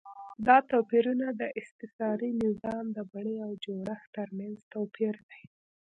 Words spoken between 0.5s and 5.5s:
توپیرونه د استثاري نظام د بڼې او جوړښت ترمنځ توپیر دی.